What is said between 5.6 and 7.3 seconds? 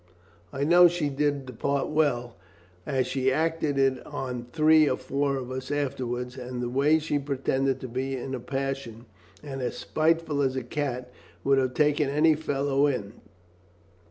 afterwards, and the way she